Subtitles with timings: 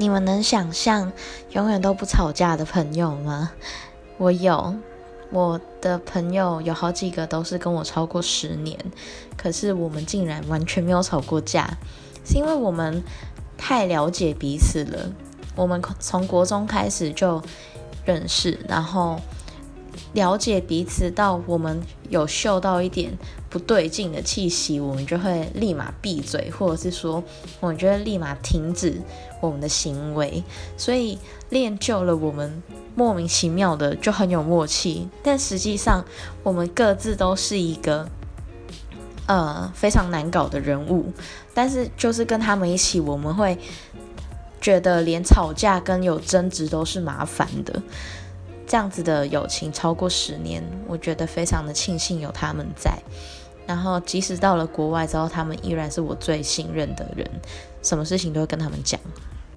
[0.00, 1.12] 你们能想象
[1.50, 3.52] 永远都不吵架的朋友吗？
[4.16, 4.74] 我有，
[5.30, 8.78] 我的朋友有好几个都是跟我超过十年，
[9.36, 11.68] 可是我们竟然完全没有吵过架，
[12.24, 13.04] 是因为我们
[13.58, 15.12] 太了解彼此了。
[15.54, 17.42] 我们从国中开始就
[18.06, 19.20] 认识，然后。
[20.12, 23.16] 了解彼此到我们有嗅到一点
[23.48, 27.22] 不对劲的气息，我们就会立马闭嘴，或者是说，
[27.60, 29.00] 我们就会立马停止
[29.40, 30.42] 我们的行为。
[30.76, 32.62] 所以练就了我们
[32.94, 36.04] 莫名其妙的就很有默契，但实际上
[36.42, 38.08] 我们各自都是一个
[39.26, 41.12] 呃非常难搞的人物，
[41.54, 43.58] 但是就是跟他们一起，我们会
[44.60, 47.82] 觉得连吵架跟有争执都是麻烦的。
[48.70, 52.96] 这样子的友情超过十年，我觉得非常的庆幸有他们在。
[53.66, 57.28] 然后即使到了国外之后，他们依然是我最信任的人，
[57.82, 59.00] 什么事情都会跟他们讲。